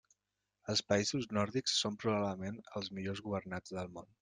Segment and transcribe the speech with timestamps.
[0.73, 4.13] Els països nòrdics són probablement els millors governats del món.